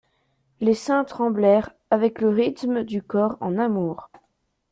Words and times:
Les 0.61 0.73
seins 0.73 1.03
tremblèrent 1.03 1.75
avec 1.91 2.21
le 2.21 2.29
rythme 2.29 2.81
du 2.83 3.03
corps 3.03 3.37
en 3.39 3.59
amour. 3.59 4.09